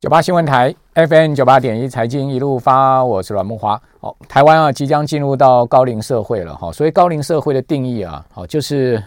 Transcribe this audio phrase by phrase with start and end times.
[0.00, 3.76] 九八新闻台 FM 九八点一财经一路发，我是阮慕驊。
[3.98, 6.70] 好，台湾啊即将进入到高龄社会了哈。
[6.70, 9.02] 所以高龄社会的定义啊，好就是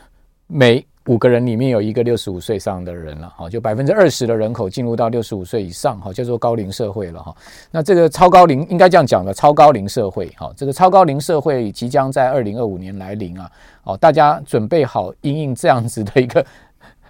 [0.48, 3.32] 每五个人里面有一个六十五岁以上的人了。
[3.38, 7.34] 好，就百分之二十的人口进入到六十五岁以上，好叫做高龄社会了哈。
[7.72, 10.30] 那这个超高龄应该这样讲的，超高龄社会。
[10.36, 13.50] 好，这个超高龄社会即将在二零二五年来临啊。
[13.82, 16.46] 好，大家准备好应应这样子的一个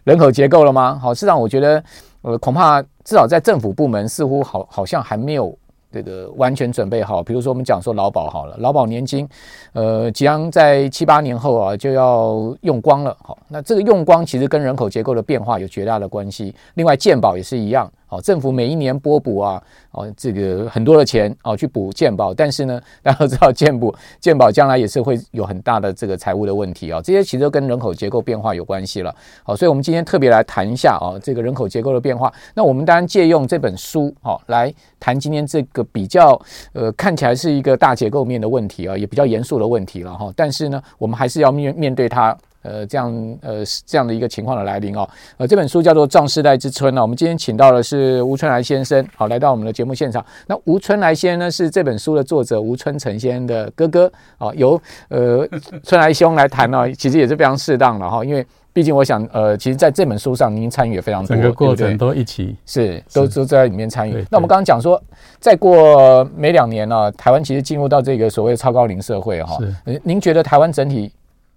[0.03, 0.99] 人口结构了吗？
[1.01, 1.83] 好，市场我觉得。
[2.21, 5.57] 呃，恐怕至少在政府部门，似乎好好像还没有
[5.91, 7.23] 这个完全准备好。
[7.23, 9.27] 比如说，我们讲说劳保好了，劳保年金，
[9.73, 13.17] 呃，即将在七八年后啊就要用光了。
[13.23, 16.53] 好，那这个用光其实跟人口结构的变化有绝大的关系。
[16.75, 17.91] 另外，健保也是一样。
[18.11, 29.15] 好，政府每一年拨补啊，哦，这个很多的钱哦，去补健保，但是呢，大家都知道健保健保将来也是会有很大的这个财务的问题啊，这些其实都跟人口结构变化有关系了。
[29.43, 32.29] 好，所以我们今天特别来谈一下啊，这个人口结构的变化。
[32.53, 36.37] 那我们当然借用这本书好来谈今天这个比较
[36.73, 40.29] 呃看起来是一个大结构面的问题啊，也比较严肃的问题了哈。
[40.35, 42.37] 但是呢，我们还是要面面对它。
[42.61, 47.01] 呃，这样呃这样的一个情况的来临哦，呃，这本书叫做《壮世代之春》呢。
[47.01, 50.23] 我们今天请到的是吴春来先生，好，来到我们的节目现场。
[50.47, 55.47] 那吴春来先生呢，是这本书的作者吴春成先生的哥哥，啊，由呃
[55.83, 64.13] 春来兄来谈呢，其实也是非常适当的哈，因为毕竟我想，呃，其实在这本书上您参与也非常多，整个过程都一起是都都在里面参与。
[64.29, 65.01] 那我们刚刚讲说，
[65.39, 71.11] 再过没两年呢，台湾其实进入到这个所谓的超高龄社会哈，是您觉得台湾整体？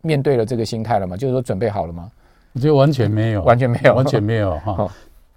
[0.04, 1.16] 面对了这个心态了吗？
[1.16, 2.10] 就是说准备好了吗？
[2.52, 4.88] 我觉得完全没有，完全没有，完全没有哈。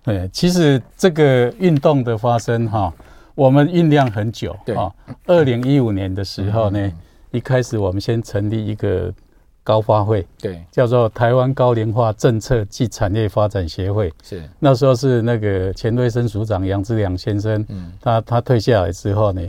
[0.03, 2.93] 对，其实这个运动的发生哈，
[3.33, 4.55] 我们酝酿很久。
[4.65, 4.93] 对啊，
[5.25, 6.91] 二零一五年的时候呢，
[7.31, 9.11] 一开始我们先成立一个
[9.63, 14.13] 高发会，对，叫做台湾高龄化政策暨产业发展协会。
[14.21, 19.41] 是那时候是那个前卫生署长杨志良先生，嗯，他他退下来之后呢。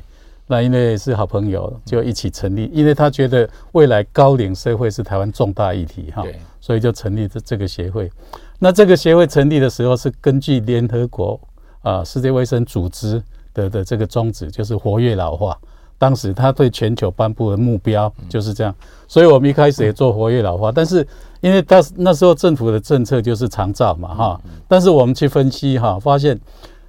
[0.50, 2.70] 那因为是好朋友，就一起成立。
[2.72, 6.24] 因为他觉得未来高龄社会是台湾重大议题哈，
[6.58, 8.10] 所以就成立这这个协会。
[8.58, 11.38] 那这个协会成立的时候是根据联合国
[11.82, 13.22] 啊世界卫生组织
[13.52, 15.56] 的的这个宗旨，就是活跃老化。
[15.98, 18.74] 当时他对全球颁布的目标就是这样，
[19.06, 20.72] 所以我们一开始也做活跃老化。
[20.72, 21.06] 但是
[21.42, 26.40] 因为他那时候政府的政策就是长照嘛哈，但是我们去分析哈，发现。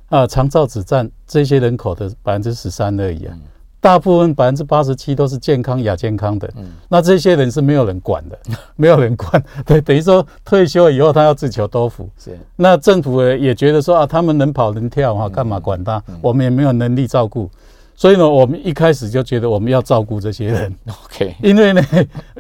[0.09, 3.37] 啊，长照只占这些人口的百分之十三而已啊，
[3.79, 6.51] 大部分百分之八十七都是健康亚健康的。
[6.89, 8.37] 那这些人是没有人管的，
[8.75, 9.41] 没有人管。
[9.65, 12.09] 对，等于说退休以后他要自求多福。
[12.17, 12.37] 是。
[12.55, 16.03] 那政府也觉得说啊，他们能跑能跳哈，干嘛管他？
[16.21, 17.49] 我们也没有能力照顾。
[17.95, 20.75] 所以呢，我们一开始就觉得我们要照顾这些人。
[21.05, 21.35] OK。
[21.41, 21.81] 因为呢，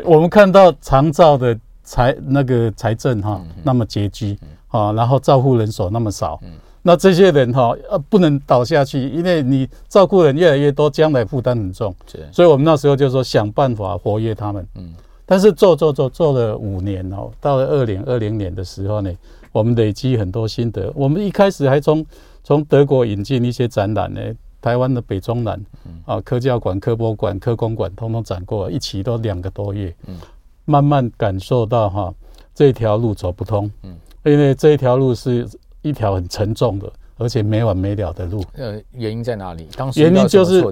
[0.03, 4.37] 我们看到长照的财那个财政哈那么拮据
[4.69, 6.39] 啊，然后照护人手那么少。
[6.81, 11.93] 那这些人哈，呃，不能倒下去，因为你照顾人越来越多，将来负担很重。
[12.07, 14.65] 是，所以我们那时候就说想办法活跃他们。
[14.75, 14.93] 嗯，
[15.25, 19.11] 但是做做做做了五年哦，到了二零二零年的时候呢，
[19.51, 20.89] 我们累积很多心得。
[20.95, 22.05] 我们一开始还从
[22.45, 24.21] 从德国引进一些展览呢，
[24.61, 25.61] 台湾的北中南
[26.05, 29.93] 啊，科教馆、科博馆、科工馆，通通展过，一起都两个多月。
[30.07, 30.15] 嗯，
[30.63, 32.13] 慢慢感受到哈，
[32.55, 33.69] 这条路走不通。
[33.83, 35.45] 嗯，因为这一条路是。
[35.81, 38.43] 一条很沉重的，而且没完没了的路。
[38.55, 39.67] 呃，原因在哪里？
[39.75, 40.63] 当时原因就是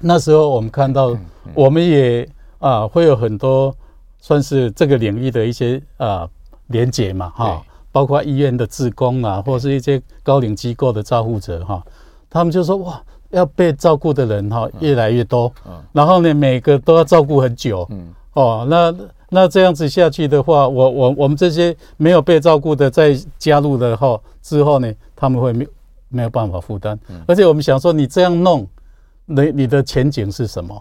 [0.00, 1.16] 那时候我们看到，
[1.54, 2.28] 我们也
[2.58, 3.74] 啊会有很多
[4.18, 6.28] 算是这个领域的一些啊
[6.66, 7.62] 连结嘛哈，
[7.92, 11.82] 包括医院的志工啊，或是一些高龄机构的照护者哈，
[12.28, 15.52] 他们就说哇，要被照顾的人哈越来越多，
[15.92, 18.08] 然后呢每个都要照顾很久，嗯。
[18.32, 18.94] 哦那。
[19.34, 25.66] 那这样子下去的话，我我我们这些没有被照顾的再加入的话之后呢，他们会没
[26.08, 26.96] 没有办法负担。
[27.26, 28.64] 而且我们想说，你这样弄，
[29.26, 30.80] 你你的前景是什么？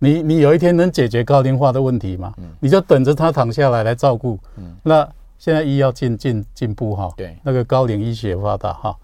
[0.00, 2.34] 你你有一天能解决高龄化的问题吗？
[2.58, 4.36] 你就等着他躺下来来照顾。
[4.82, 8.96] 那现在医药进进进步哈，对，那个高龄医学发达哈，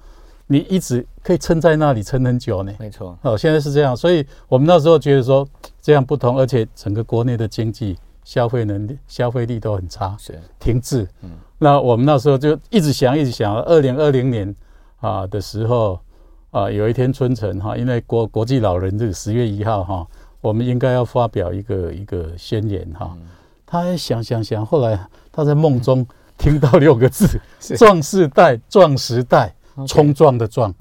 [0.48, 2.72] 你一直可以撑在那里撑很久呢。
[2.80, 5.46] 没错，哦，现在是这样，所以我们那时候觉得说
[5.80, 7.96] 这样不同，而且整个国内的经济。
[8.30, 11.04] 消费能力、消费力都很差，是停滞。
[11.22, 13.60] 嗯，那我们那时候就一直想，一直想。
[13.62, 14.54] 二零二零年
[15.00, 15.98] 啊的时候
[16.52, 20.06] 啊，有一天春晨哈，因为国国际老人日十月一号哈，
[20.40, 23.16] 我们应该要发表一个一个宣言哈。
[23.66, 24.96] 他还想想想，后来
[25.32, 26.06] 他在梦中
[26.38, 27.26] 听到六个字：
[27.76, 29.52] 壮士代、壮时代、
[29.88, 30.72] 冲撞的壮。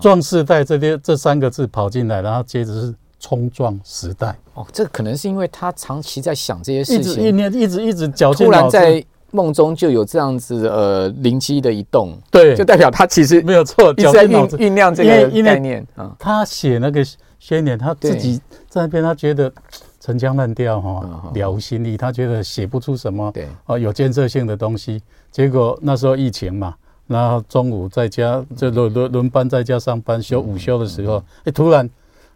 [0.00, 2.94] 壮世代这边这三个字跑进来，然后接着是。
[3.24, 4.36] 冲撞时代。
[4.52, 16.14] 哦，这可能是因为他长期在想这些事情，一直一念一直一直绞尽，突然在梦中就有这样子呃灵机的一动，对，就代表他其实没有错，一直在酝酝酿这个概念啊。
[16.18, 17.02] 他写那个
[17.38, 18.38] 宣言，他自己
[18.68, 19.50] 在那边，他觉得
[19.98, 23.48] 陈腔滥调哈，了无新意，他觉得写不出什么对。
[23.64, 25.00] 哦有建设性的东西。
[25.32, 26.76] 结果那时候疫情嘛，
[27.08, 31.90] 然后中午在家就轮轮轮班在家上班，休午休的时候，哎，突然，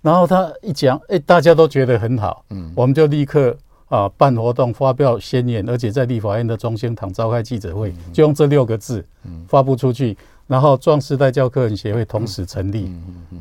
[0.08, 3.54] 然后他一讲，哎，大家都觉得很好，嗯，我们就立刻。
[3.90, 9.02] 啊，办活动发表宣言，而且在立法院的中心堂召开记者会，就用这六个字
[9.46, 10.14] 发布出去。
[10.46, 12.92] 然后壮士代教科文协会同时成立，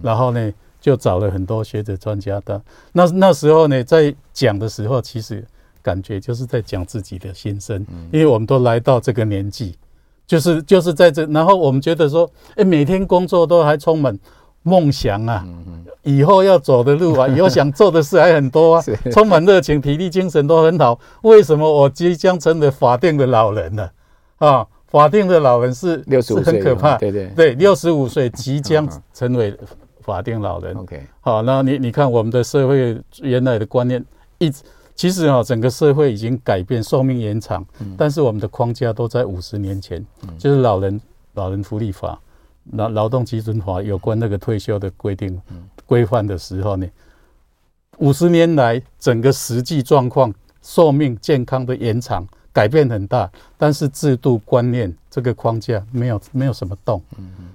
[0.02, 2.62] 然后呢，就找了很多学者专家的。
[2.94, 5.46] 那那时候呢，在讲的时候，其实
[5.82, 9.76] 感觉就是在讲自己的心声，因为我们都来到这个年纪，
[10.26, 14.18] 就是就是在这，然后我们觉得说，哎，每天工作都还充满。
[14.68, 15.46] 梦想啊，
[16.04, 21.00] 以后要走的路啊， 以后想做的事还很多啊，充满热情，体力精神都很好。
[21.22, 23.92] 为什么我即将成为法定的老人了？
[24.40, 26.98] 啊，法定的老人是六十五岁，很可怕。
[26.98, 29.58] 对对对，六十五岁即将成为
[30.02, 30.76] 法定老人。
[30.76, 34.04] OK，好，那你你看我们的社会原来的观念，
[34.38, 34.64] 一直
[34.96, 37.66] 其实啊，整个社会已经改变，寿命延长，
[37.98, 40.06] 但是我们的框架都在五十年前，
[40.38, 41.02] 就是老人
[41.36, 42.20] 老人福利法。
[42.74, 45.42] 劳劳动基准法有关那个退休的规定
[45.86, 46.88] 规范的时候呢，
[47.98, 57.02] 五十年来整个实际状况，寿命健康的延长改变很大，但是制度观念这个框架没有没有什么动，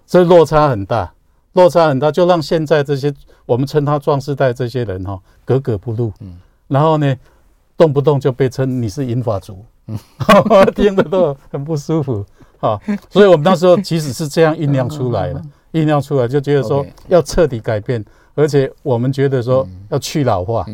[0.06, 1.12] 这落差很大，
[1.52, 3.12] 落差很大，就让现在这些
[3.44, 6.12] 我们称他壮世代这些人哈格格不入，
[6.68, 7.16] 然后呢
[7.76, 9.64] 动不动就被称你是银发族，
[10.74, 12.24] 听得都很不舒服。
[12.62, 12.80] 啊，
[13.10, 15.42] 所以我们那时候其实是这样酝酿出来的，
[15.72, 18.02] 酝酿出来就觉得说要彻底改变，
[18.34, 20.64] 而且我们觉得说要去老化，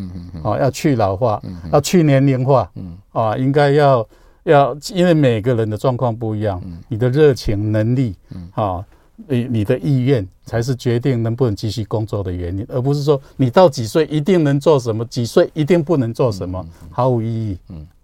[0.44, 1.42] 啊，要去老化，
[1.72, 2.70] 要去年龄化，
[3.12, 4.06] 啊，应该要
[4.44, 8.14] 要，因为每个人的状况不一样，你的热情、能力，
[8.52, 8.84] 啊，
[9.26, 17.58] 你你的意愿才是决定能不能继续工作的原因，而不是说你到几岁一定能做什么，几岁一定不能做什么，毫无意义。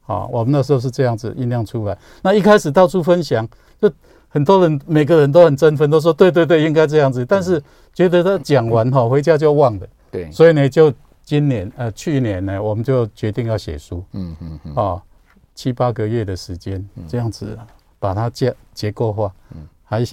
[0.06, 3.48] 啊，我们那时候是这样子酝酿出来，那一开始到处分享。
[3.80, 3.90] 就
[4.28, 7.24] 很多人，每个人都很振奋，都说对对对，应该这样子。
[7.24, 7.62] 但是
[7.92, 9.86] 觉得他讲完哈，回家就忘了。
[10.10, 10.92] 对，所以呢，就
[11.22, 14.04] 今年呃，去年呢，我们就决定要写书。
[14.12, 14.74] 嗯嗯嗯。
[14.74, 15.02] 啊，
[15.54, 17.56] 七八个月的时间，这样子
[17.98, 19.32] 把它结结构化。
[19.54, 19.68] 嗯。
[19.84, 20.04] 还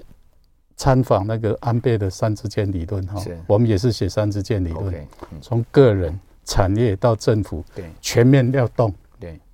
[0.75, 3.19] 参访那个安倍的三支箭理论哈。
[3.19, 3.37] 是。
[3.47, 4.93] 我们也是写三支箭理论。
[5.41, 8.93] 从个人、产业到政府，对，全面要动。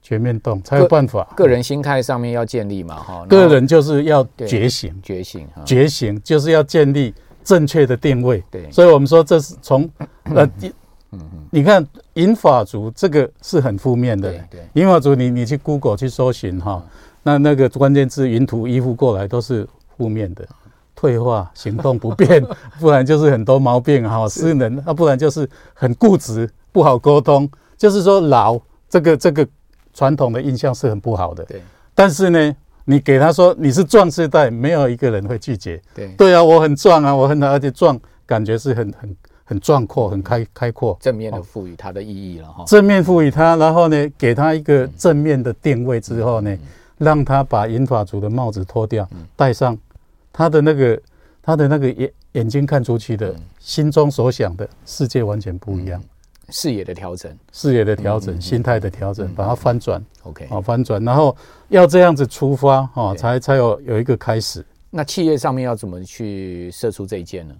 [0.07, 7.13] 全面动才有办法，个人心态上面要建立嘛，哈，个人就是要觉醒，觉醒，觉醒就是要建立
[7.43, 8.41] 正确的定位。
[8.49, 9.89] 对，所以我们说这是从
[10.33, 10.49] 呃，
[11.51, 16.81] 你看银法族这个是很负面的，对，银发族你你去 Google 去搜寻哈，
[17.21, 19.67] 那那个关键字云图依附过来都是
[19.97, 20.47] 负面的，
[20.95, 22.41] 退化、行动不便，
[22.79, 28.57] 不然就是很多毛病哈，失能，那不然就是很固执，不好沟通，就是说老
[28.87, 29.45] 这个这个。
[29.97, 31.59] 传统的印象是很不好的，对。
[31.95, 32.55] 但是呢，
[32.85, 35.81] 你给他说你是壮世代，没有一个人会拒绝。
[35.95, 40.95] 对，对啊，我很壮啊，我很而且壮，感觉是很很很壮阔、很开开阔。
[41.01, 42.63] 正面的赋予它的意义了哈。
[42.67, 46.55] 正面赋予它，然后呢，给他一个正面的定位之后呢，
[46.99, 49.75] 让他把银发族的帽子脱掉，戴上
[50.31, 51.01] 他的那个
[51.41, 55.99] 他的那个眼眼睛看出去的，心中所想的世界完全不一样。
[56.49, 61.35] 视野的调整，视野的调整，心态的调整，把它翻转，OK，好翻转，然后
[61.67, 64.65] 要这样子出发，哈，才才有有一个开始。
[64.89, 67.53] 那企业上面要怎么去射出这一箭呢？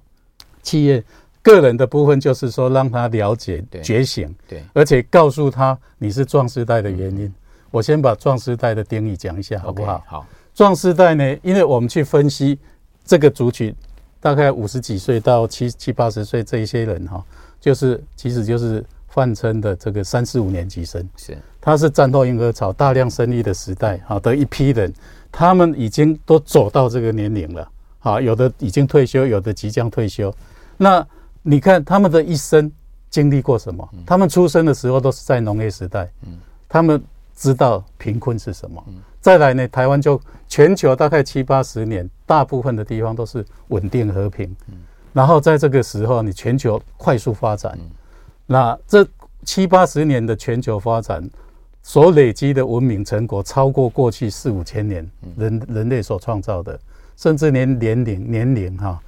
[0.63, 1.03] 企业
[1.41, 7.33] 个人的部分就是说，让他了解觉醒，对，而且告诉他你是壮士代的原因。
[7.69, 10.01] 我先把壮士代的定义讲一下，好不好？
[10.07, 12.57] 好，壮士代呢，因为我们去分析
[13.03, 13.75] 这个族群，
[14.21, 17.21] 大概五十几岁到七七八十岁这一些人，哈。
[17.59, 24.93] 就是，其实就是泛称的这个三四五年级生，是，他是战斗婴儿潮大量生育的时代，好的一批人，
[25.31, 30.33] 他们已经都走到这个年龄了，好，有的已经退休，有的即将退休。
[30.77, 31.05] 那
[31.41, 32.71] 你看他们的一生
[33.09, 33.87] 经历过什么？
[34.05, 36.37] 他们出生的时候都是在农业时代，嗯
[36.69, 37.01] 他们
[37.35, 38.83] 知道贫困是什么。
[39.21, 44.55] 再来呢，台湾就全球大概七八十年，大部分的地方都是稳定和平。
[45.13, 47.77] 然后在这个时候，你全球快速发展，
[48.45, 49.07] 那这
[49.45, 51.27] 七八十年的全球发展
[51.81, 56.79] 所累积的文明成果，超过过去四五千年人人类所创造的，
[57.15, 59.01] 甚至连年龄年龄哈，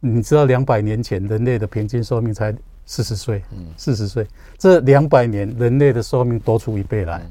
[0.00, 3.42] 你知道两百年前人类的平均寿命才四十岁，
[3.76, 4.26] 四十岁，
[4.58, 7.22] 这两百年人类的寿命多出一倍来，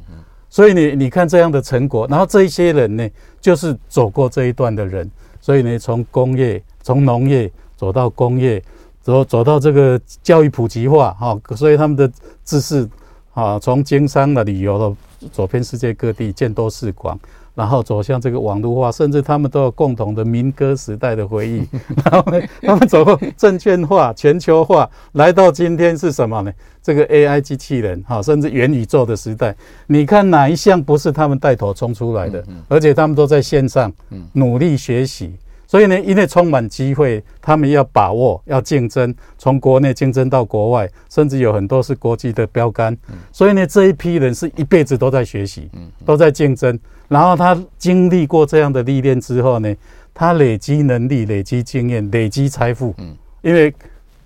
[0.50, 5.10] 所以你你看这样的成果，然后这一些人呢，就是走过这一段的人，
[5.42, 8.62] 所以呢，从工业、从农业走到工业，
[9.02, 12.12] 走走到这个教育普及化，哈，所以他们的
[12.44, 12.90] 知识，
[13.34, 17.20] 啊，从经商的旅游的走遍世界各地，见多识广。
[17.54, 21.66] 然后走向这个网络化，甚至他们都有共同的民歌时代的回忆。
[22.04, 26.52] 然后呢，他们走过证券化、全球化，来到今天是什么呢？
[26.84, 29.56] 这个 AI 机器人，哈，甚至元宇宙的时代。
[29.88, 32.44] 你看哪一项不是他们带头冲出来的？
[32.68, 33.90] 而且他们都在线上
[34.34, 35.34] 努力学习。
[35.76, 42.98] 所以呢，因为充满机会，他们要把握，要竞争，从国内竞争到国外，甚至有很多是国际的标杆。
[43.30, 46.80] 所以呢，这一批人是一辈子都在学习，嗯都在竞争。
[47.10, 49.76] 然后他经历过这样的历练之后呢，
[50.14, 52.96] 他累积能力、累积经验、累积财富。
[53.00, 53.74] 嗯，因为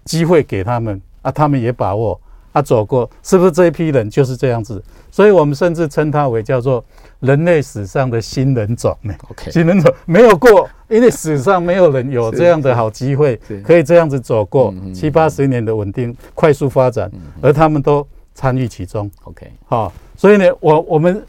[0.06, 4.79] 机会给他们啊，他们也把握啊，走过，是不是这一批人就是这样子？
[5.10, 6.86] 所以我们甚至称他为叫做
[7.19, 9.13] 人类史上的新人种呢。
[9.29, 17.11] OK，新人种没有过，因为史上没有人有这样的好机会，可以这样子走过七八十年的稳定快速发展，
[17.41, 19.09] 而他们都参与其中。
[19.23, 21.23] OK，好，所以呢，我我们。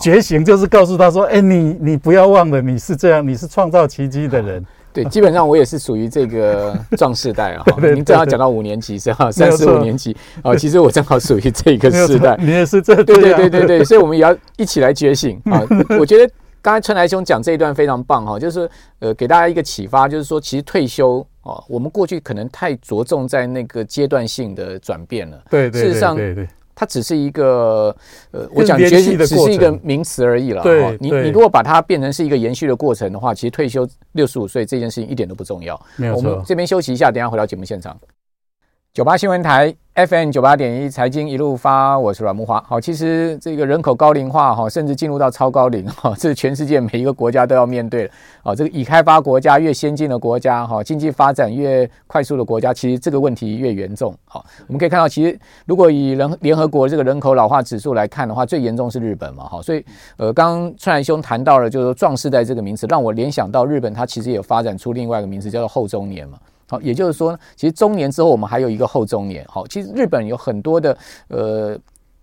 [0.00, 4.64] 觉醒就是告诉他说：“哎、欸，你你不要忘了，你是这样，你是创造奇迹的人。
[4.96, 7.64] ”对，基本上我也是属于这个壮世代啊。
[7.94, 12.34] 您正好讲到五年级是哈，三十五年级啊，其实我正好属于这个世代。
[12.40, 15.62] 你也是这对对对对对，所以我们也要一起来觉醒啊！
[16.00, 18.68] 我觉得刚才春来兄讲这一段非常棒哈，就是
[19.00, 25.38] 呃，给大家一个启发，就是说，其实退休哦，我们过去可能太着重在那个阶段性的转变了。
[25.50, 26.16] 对对，事实上。
[26.76, 27.96] 它只是一个，
[28.30, 30.62] 呃，我讲觉醒只是一个名词而已了。
[30.62, 35.80] 对，你你如果把它变成是一个延续的过程的话，其实退休六十五岁这件事情一点都不重要。
[35.96, 36.30] 没有错。
[36.30, 37.98] 我们这边休息一下，等下回到节目现场。
[38.92, 39.74] 九八新闻台。
[39.96, 42.62] FM 九八点一财经一路发，我是阮慕驊。
[42.64, 48.10] 好，其实这个人口高龄化哈，甚至进入到超高龄 哈，这是全世界每一个国家都要面对的。
[48.42, 54.14] 啊，这个已开发国家越先进的国家哈，经济发展越快速的国家，其实这个问题越严重。
[54.26, 59.44] 好，我们可以看到，其实如果以人联合国这个人口老化指数来看的话，最严重是日本嘛。
[59.44, 59.82] 哈，所以
[60.18, 66.36] 呃，刚刚春来兄谈到了，就是说壮世代这个名词，让我联想到日本，它其实也发展出另外一个名词，叫做后中年嘛。
[66.68, 69.44] 好，也就是说，其实中年之后，我们还有一个后中年。
[69.48, 70.96] 好，其实日本有很多的
[71.28, 71.78] 呃。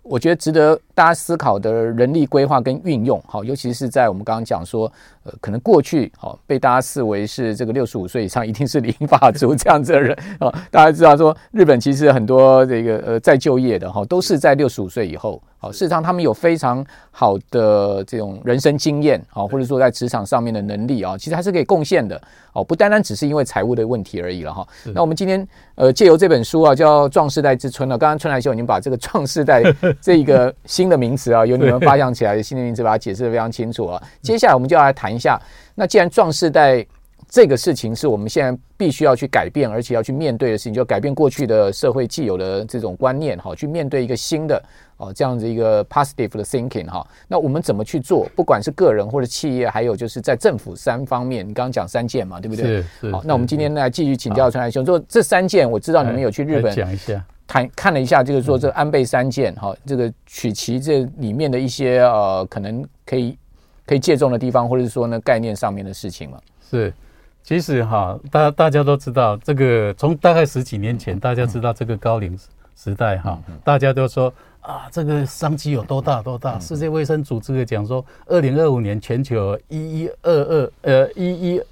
[0.06, 4.92] 我觉得值得大家思考的人力规划跟运用，好，尤其是在我们刚刚讲说，
[5.24, 10.52] 呃，可能过去好被大家视为是这个六十五岁以上一定是银发族这样子的人啊。
[10.70, 15.42] 大家知道说，日本其实很多这个呃在就业的哈，都是在六十五岁以后。
[15.56, 22.20] 好，事实上他们有非常好的这种人生经验，好，或者说在职场上面的能力啊，其实还是可以贡献的。
[22.52, 24.68] 哦，不单单只是因为财务的问题而已了哈。
[24.94, 27.96] 那我们今天呃借由这本书啊，叫《壮世代之春》了。
[27.96, 29.62] 刚刚春来秀已经把这个“壮世代
[30.02, 34.00] ”这一个新的名词啊，由你们发扬起来的新的名词，把它解释得非常清楚啊。
[34.20, 35.40] 接下来我们就要来谈一下，
[35.74, 36.84] 那既然“壮士代”
[37.26, 44.62] 这个事情是我们现在必须要去改变，而且要去面对的事情，就改变过去的社会既有的这种观念，哈，去面对一个新的
[44.98, 47.04] 哦这样子一个 positive 的 thinking 哈。
[47.26, 48.28] 那我们怎么去做？
[48.36, 52.84] 不管是个人或者企业，还有就是在政府三方面，你刚刚讲三件嘛，对不对？
[53.10, 63.36] 好，那我们今天呢继续请教陈来兄，说这三件，我知道你们有去日本讲一下，谈看了一下，就是说这安倍三件哈，这个取其这里面的一些呃可能可以
[63.86, 66.38] 可以借重的地方，或者是说呢概念上面的事情嘛。
[66.70, 66.92] 是。
[67.42, 72.34] 其实哈，大大家都知道，这个从大概十几年前，大家知道这个高龄
[72.74, 76.58] 时代哈，大家都说啊，这个商机有多大多大。
[76.58, 81.62] 世界卫生组织也讲说，二零二五年全球一一二二呃一一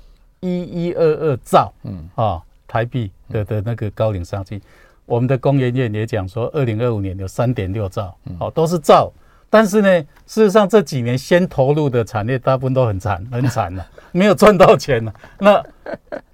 [0.40, 4.60] 一一二二兆嗯啊台币的的那个高龄商机。
[5.06, 9.10] 我们的工研院也讲说，二零二五年有三点六兆，哦都是兆。
[9.54, 15.12] 但是呢，事实上这几年先投入的产业大部分都很惨，很惨了， 没有赚到钱了。
[15.38, 15.62] 那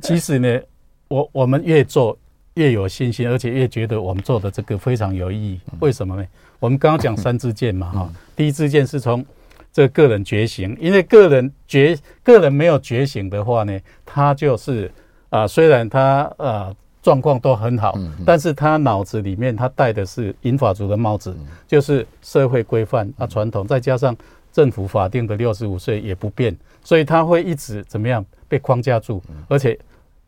[0.00, 0.60] 其实呢，
[1.08, 2.16] 我我们越做
[2.54, 5.60] 越有信心，而且越觉得我们做的这个非常有意义。
[5.80, 6.24] 为什么呢？
[6.60, 9.26] 我们刚刚讲三支箭嘛，哈，第一支箭是从
[9.72, 14.86] 这个个人觉醒，因为个人觉个人没有觉醒的话呢，他就是
[15.30, 16.00] 啊、呃，虽然他
[16.36, 16.70] 啊。
[16.70, 16.76] 呃
[17.08, 21.34] 状况都很好，但是他脑子里面他戴的是银发族的帽子，
[21.66, 24.14] 就是社会规范啊传统，再加上
[24.52, 29.78] 政府法定的六十五岁也不变，所以他会一直怎么样被框架住，而且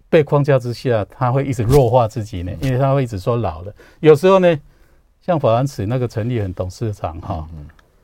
[0.09, 3.75] 被框架之下，他会一直弱化自己呢，因为他会一直说老了。
[4.01, 4.59] 有时候呢，
[5.21, 7.47] 像法兰茨那个陈立恒董事长哈，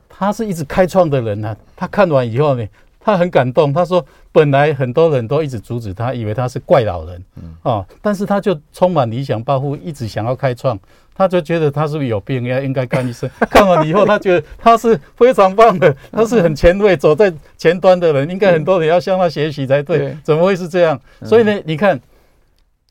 [0.07, 2.63] 他是一直开创的人呢，他看完以后呢。
[3.07, 10.77] 他很感动，他说本来很多人都一直阻止他，以为他是怪老人，嗯啊，但是他就充满理想抱负，一直想要开创，
[11.15, 13.29] 他就觉得他是不是有病，要应该看医生。
[13.49, 20.99] 看完以后，他觉得他是非常棒的， 他是很前卫，走在前端的人，应该很多人要向他学习才对，怎么会是这样？
[21.23, 21.97] 所以呢，你看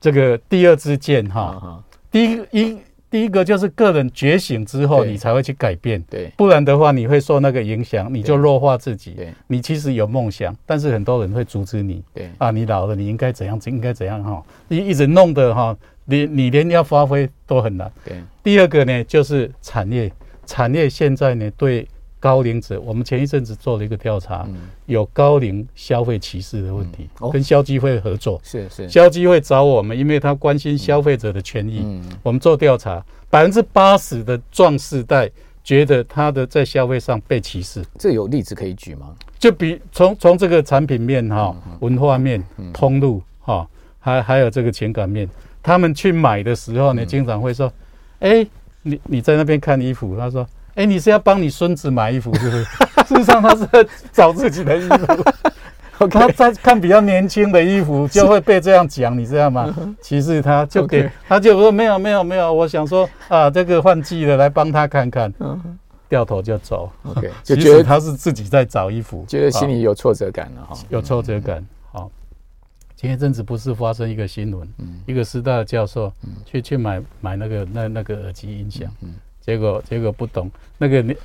[0.01, 2.79] 这个第二支箭哈，第一一。
[3.17, 9.13] 第一个就是个人觉醒之后，你才会去改变，对，不然的话你会受那个影响，你就弱化自己。
[9.13, 12.05] 对，你其实有梦想，但是很多人会阻止你。
[12.13, 13.59] 对啊，你老了，你应该怎样？
[13.65, 14.23] 应该怎样？
[14.23, 17.91] 哈，你一直弄得哈，你你连要发挥都很难。
[18.05, 20.13] 对，第二个呢，就是产业，
[20.45, 21.89] 产业现在呢对。
[22.27, 24.45] 高龄者，我们前一阵子做了一个调查，
[24.87, 31.87] 有高龄消费歧视的问题，跟消基会合作，是是，消基会找我们，因为他关心消费者的权益。
[32.25, 35.31] 我们做调查，百分之八十的壮世代
[35.63, 37.81] 觉得他的在消费上被歧视。
[37.97, 39.15] 这有例子可以举吗？
[39.39, 42.43] 就比从从这个产品面哈，文化面、
[42.75, 43.65] 通路哈，
[44.01, 45.31] 还还有这个情感面，
[45.63, 47.73] 他们去买的时候呢，经常会说
[48.19, 48.45] ：“哎，
[48.83, 50.45] 你你在那边看衣服。”他说。
[50.77, 52.65] 哎，你是要帮你孙子买衣服，是不是？
[53.07, 55.25] 事实上，他是在找自己的衣服。
[56.11, 59.75] 他在看比较年轻的衣服，就会被这样讲，你知道吗？
[60.03, 65.33] 其实他就给他就说没有没有没有，我想说啊，这个换季了，来帮他看看，
[66.07, 66.91] 掉头就走。
[67.05, 71.67] OK，就觉得他是自己在找衣服，觉得心里有挫折感了哈，有挫折感。
[71.91, 72.11] 好，
[72.95, 74.69] 前一阵子不是发生一个新闻，
[75.07, 76.13] 一个师大的教授
[76.45, 78.87] 去去买买那个那那个耳机音响。
[79.47, 81.17] 结果结果不懂，那个你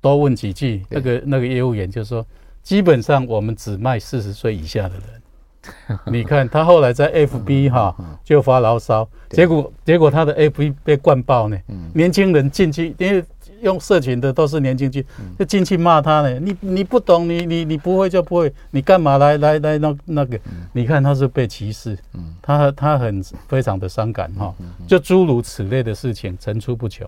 [0.00, 2.26] 多问几句，那个那个业务员就说，
[2.62, 5.19] 基本上我们只卖四十岁以下的人。
[6.06, 11.56] 你看他后来在 FB 哈就发牢骚，结果结果他的 FB 被灌爆呢。
[11.94, 13.22] 年轻人进去，因为
[13.60, 15.04] 用社群的都是年轻去，
[15.38, 16.40] 就进去骂他呢。
[16.40, 20.40] 你你不懂，你你你不会就不会，你干嘛来来来那那个？
[20.72, 21.98] 你看他是被歧视，
[22.40, 24.54] 他他很非常的伤感哈。
[24.86, 27.06] 就诸如此类的事情层出不穷。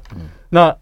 [0.50, 0.76] 那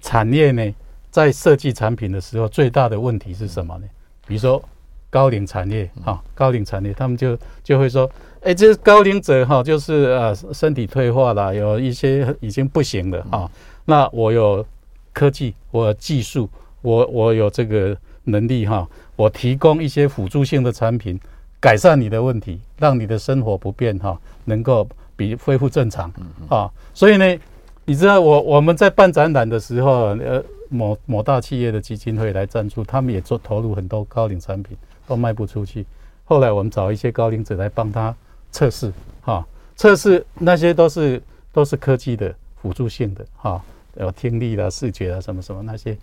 [0.00, 0.74] 产业呢，
[1.10, 3.84] 在设计产品的时候，最大的问题是什么呢？
[4.28, 4.62] 比如说
[5.10, 8.08] 高龄产业哈，高龄产业他们就就会说，
[8.40, 13.50] 哎，这高龄者哈，就是呃身体退化了，有一些已经不行了哈。
[13.84, 14.64] 那我有
[15.12, 16.48] 科技，我有技术，
[16.80, 21.20] 我我有这个能力哈，我提供一些辅助性的产品，
[21.60, 26.10] 改善你的问题，让你的生活不变哈，能够比恢复正常
[26.48, 26.70] 啊。
[26.94, 27.38] 所以呢。
[27.86, 34.76] 你知道我我们在办展览的时候，呃，某某大企业的基金会来赞助，他们也做投入很多高龄产品，
[35.10, 35.84] 都卖不出去。
[36.24, 38.14] 后来我们找一些高龄者来帮他
[38.52, 38.92] 测试，
[39.22, 39.44] 哈，
[39.74, 41.20] 测试那些都是
[41.52, 43.60] 都是科技的辅助性的，哈，
[43.96, 45.98] 有听力啦、视觉啊什么什么那些。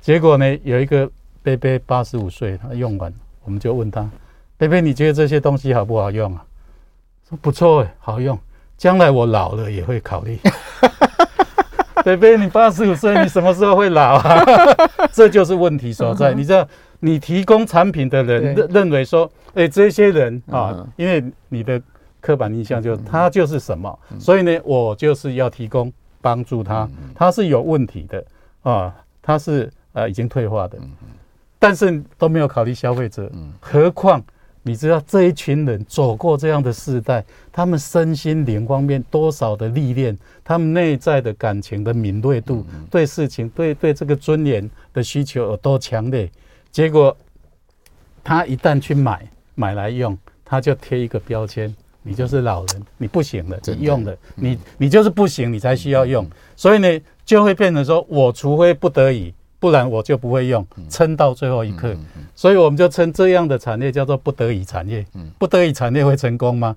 [0.00, 1.10] 结果呢，有一个
[1.42, 3.12] 贝贝八十五岁，他用完，
[3.44, 4.08] 我们就问他，
[4.56, 6.44] 贝贝你觉得这些东西好不好用啊？
[7.28, 8.38] 说不错诶，好用，
[8.78, 10.38] 将来我老了也会考虑。
[12.04, 14.44] 贝贝，你八十五岁，你什么时候会老啊？
[15.12, 16.32] 这就是问题所在。
[16.32, 16.68] 你知道，
[17.04, 21.82] 你提供产品的人认认为说，哎，这些人啊，因为你的
[22.20, 26.88] 刻板印象就他就是什么，所以呢，我就是要提供帮助他。
[27.12, 28.24] 他是有问题的
[28.62, 30.78] 啊，他是呃已经退化的，
[31.58, 33.28] 但是都没有考虑消费者，
[33.60, 34.22] 何况。
[34.64, 46.30] 你知道这一群人走过这样的时代，他们身心灵方面多少的历练，他们内在的感情的敏锐度，对事情、对对这个尊严的需求有多强烈？
[46.72, 47.16] 结果
[48.24, 56.28] 他一旦去买买来用，他就贴一个标签：你就是老人，你不行了，你用了，你你就是不行，你才需要用。
[56.56, 59.32] 所以呢，就会变成说我除非不得已。
[59.60, 61.96] 不然我就不会用，撑到最后一刻，
[62.34, 65.06] 所以我们就称这样的产业叫做不得已产业。
[65.38, 66.74] 不得已产业会成功吗？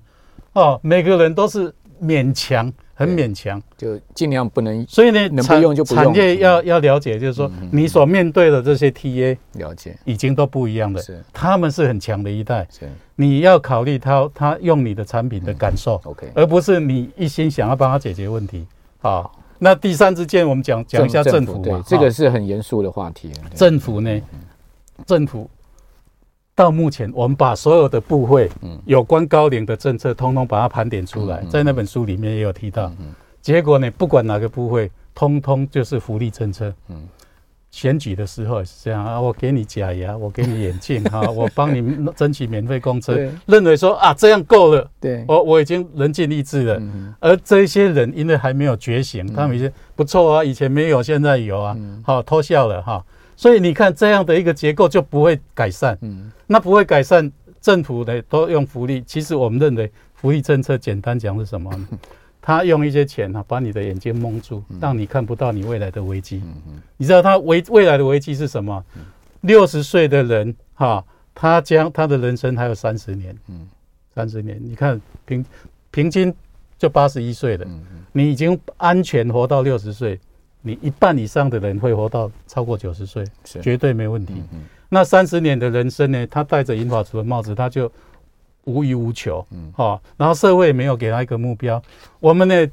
[0.52, 4.84] 哦，每个人都是勉强，很勉强，就尽量不能。
[4.88, 6.04] 所以呢，能不用就不用。
[6.04, 11.02] 产业要要了解，就是说你所面对的这些 TA，了解已经都不一样了。
[11.02, 12.66] 是，他们是很强的一代。
[12.70, 18.66] 是，你要考虑他他用你的产品的感受，OK，而不是你一心想要帮他解决问题
[19.02, 19.30] 啊。
[19.58, 23.30] 那第三支箭，我们讲讲一下政府嘛，对，这个是很严肃的话题。
[23.54, 24.22] 政府呢，
[25.04, 25.50] 政府
[26.56, 28.50] 到目前，我们把所有的部会，
[28.86, 32.90] 有关高龄的政策，通通把它盘点出来，在那本书里面也有提到。
[33.42, 36.72] 结果呢，不管哪个部会，通通就是福利政策。
[37.70, 43.14] 选举的时候也是这样啊，我给你假牙，我给你眼镜哈， 我帮你争取免费公车，
[43.44, 46.80] 认为说啊这样够了，对，我我已经人尽义至了。
[47.20, 53.04] 而这些人因为还没有觉醒，他们已经不错啊，以前没有，现在有啊，好偷笑了哈。
[53.36, 55.96] 所以你看这样的一个结构就不会改善。
[56.00, 59.02] 嗯，那不会改善，政府的都用福利。
[59.06, 61.70] 其实我们认为福利政策简单讲是什么？
[62.40, 66.42] 他用一些钱啊，把你的眼睛蒙住，让你看不到你未来的危机。
[66.96, 68.84] 你知道他未未来的危机是什么？
[69.40, 73.36] 六十岁的人哈，他将他的人生还有三十年。
[73.48, 73.66] 嗯，
[74.14, 75.44] 三十年，你看平
[75.90, 76.32] 平均
[76.78, 77.66] 就八十一岁了。
[78.12, 80.18] 你已经安全活到六十岁，
[80.66, 84.34] 你一半以上的人会活到超过九十岁，绝对没问题。
[84.52, 86.26] 嗯那三十年的人生呢？
[86.28, 87.90] 他戴着银发族的帽子，他就。
[88.68, 91.80] 无欲无求，嗯，好，然后社会也没有给他一个目标。
[92.18, 92.68] 我们呢，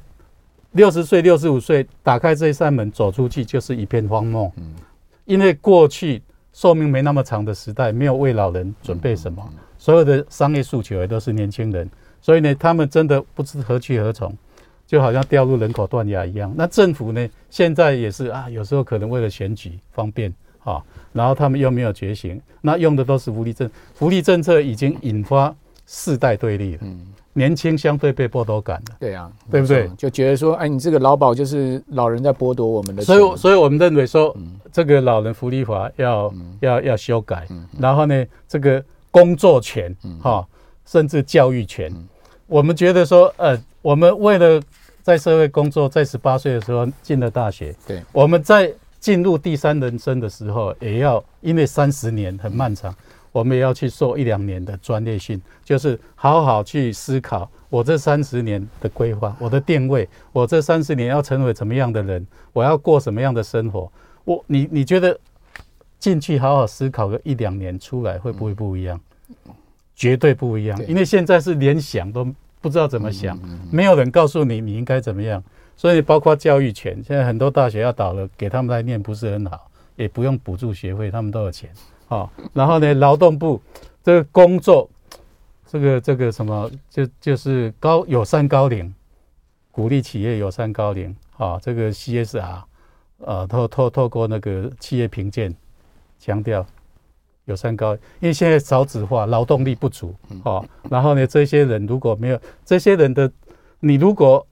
[0.72, 4.50] 六十岁、六十五岁打开这一扇门走出去，就是一片荒漠。
[4.56, 4.74] 嗯，
[5.24, 6.20] 因为过去
[6.52, 11.88] 寿命没那么长的时代，没有为老人准备什么，所有的商业诉求也都是年轻人，
[12.20, 14.36] 所以呢，他们真的不知何去何从，
[14.86, 16.52] 就好像掉入人口断崖一样。
[16.56, 25.54] 那政府呢，现在也是啊，有时候可能为了选举方便，啊，然后他们又没有觉醒，那用的都是福利政，福利政策已经引发。
[25.86, 29.86] 世代对立了，嗯，年轻相对被剥夺感了，对啊，对不对？
[29.98, 34.34] 就觉得说，哎，你这个劳保就是老人在剥夺我们的，所以，所以我们认为说，
[34.72, 37.46] 这个老人福利法要要要修改，
[37.78, 40.48] 然后呢，这个工作权，哈，
[40.86, 41.92] 甚至教育权，
[42.46, 44.62] 我们觉得说，呃，我们为了
[45.02, 52.94] 在社会工作，在十八岁的时候进了大学，对，我们在进入第三人生的时候，也要因为三十年很漫长。
[53.32, 63.90] 我们也要去受一两年的专业训，就是好好去思考我这三十年的规划，我的定位，我这三十年要成为什么样的人，我要过什么样的生活。
[64.24, 65.18] 我你你觉得
[65.98, 69.00] 进去好好思考个一两年出来会不会不一样？
[69.94, 72.26] 绝对不一样，因为现在是连想都
[72.60, 73.38] 不知道怎么想，
[73.70, 75.42] 没有人告诉你你应该怎么样。
[75.76, 81.68] 所以包括教育权，现在很多大学要倒了，给他们来念不是很好，也不用补助学费，他们都有钱。
[82.06, 83.60] 好，然后呢，劳动部
[84.02, 84.88] 这个工作，
[85.66, 88.94] 这个这个什么，就就是高友善高龄，
[89.72, 91.14] 鼓励企业友善高龄。
[91.36, 92.62] 啊，这个 CSR，
[93.18, 95.52] 呃，透透透过那个企业评鉴，
[96.20, 96.64] 强调
[97.46, 100.14] 友善高，因为现在少子化，劳动力不足。
[100.42, 103.30] 好，然后呢，这些人如果没有这些人的，
[103.80, 104.46] 你如果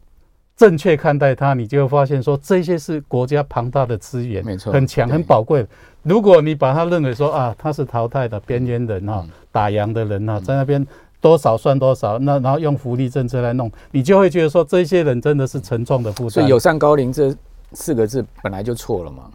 [0.56, 5.66] 正确看待他，你就会发现说，这些是国家庞大的资源，没错，很强很宝贵。
[6.02, 10.86] 如果你把他认为说啊，他是淘汰的边缘人哈，打烊的人哈，在那边
[11.20, 16.30] 多少算多少，那然后用福利政策来弄，你就会觉得说这些人真的是沉重的负担。
[16.30, 17.34] 所以有上高龄这
[17.72, 19.30] 四个字本来就错了嘛，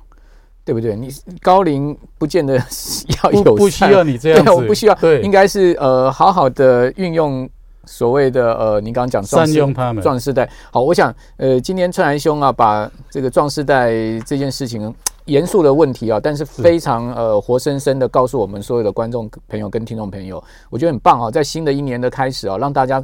[0.68, 0.98] 对不对？
[0.98, 1.08] 你
[1.42, 2.56] 高龄不见得
[3.24, 7.50] 要友善，不需要你这样子，我不需要，对，应该是呃好好的运用
[7.86, 10.50] 所谓的呃，你刚刚讲善用他们壮世代。
[10.70, 13.92] 好，我想呃，今天春兰兄啊，把这个壮世代
[14.26, 14.94] 这件事情。
[15.28, 23.04] 严肃的问题啊，但是非常呃活生生的告诉我们所有的观众朋友跟听众朋友，我觉得很棒啊，在新的一年的开始啊，让大家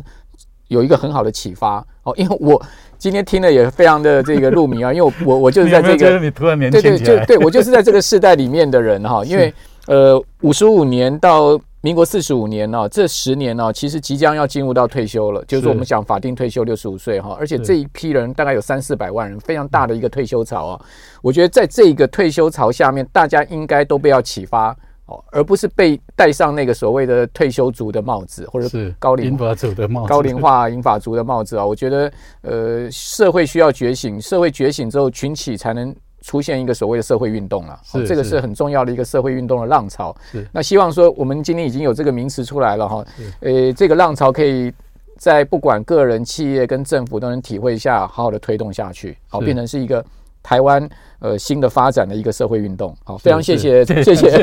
[0.73, 2.13] 有一个很好的启发哦。
[2.17, 2.61] 因为我
[2.97, 9.53] 今天听了也非常的这个入迷啊，因为我我我就是在这个，你突然年轻对对就对我就是在这个世代里面的人哈，因为
[9.87, 11.59] 呃五十五年到。
[11.85, 20.81] 民国四十五年呢，这十年呢，其实即将要进入到退休了，就是我们讲法定退休六十五岁哈，而且这一批人大概有三四百万人，非常大的一个退休潮啊。
[21.21, 24.73] 我觉得在这个退休潮下面，大家应该都被要启发
[25.05, 31.65] 哦，而不是被戴上那个所谓的退休族的帽子，或者是高龄族的帽子，高龄化银法族的帽子啊。
[31.65, 32.11] 我觉得
[32.41, 35.95] 呃，社会需要觉醒，社会觉醒之后，群起才能。
[36.25, 40.15] 出现一个所谓的社会运动了，这个是很重要的一个社会运动的浪潮。
[40.31, 43.05] 是，那希望说我们今天已经有这个名词出来了哈，
[43.41, 44.71] 呃，这个浪潮可以
[45.17, 50.01] 在不管个人、企业跟政府都能体会一下，好好的推动下去，好，变成是一个
[50.41, 50.89] 台湾
[51.19, 52.95] 呃新的发展的一个社会运动。
[53.03, 54.31] 好，非常谢谢，谢谢。